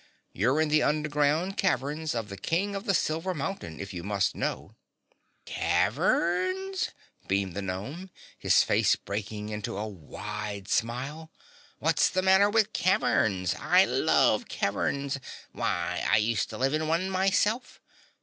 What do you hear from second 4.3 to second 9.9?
know." "Caverns!" beamed the gnome, his face breaking into a